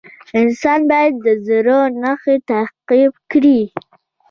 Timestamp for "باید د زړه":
0.89-1.77